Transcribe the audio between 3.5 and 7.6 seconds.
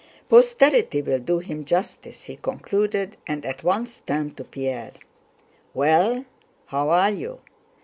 once turned to Pierre. "Well, how are you?